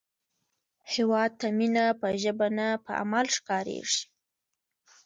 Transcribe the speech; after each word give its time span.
هیواد 0.93 1.31
ته 1.39 1.47
مینه 1.57 1.85
په 1.99 2.07
ژبه 2.21 2.47
نه، 2.57 2.67
په 2.85 2.91
عمل 3.01 3.25
ښکارېږي 3.35 4.01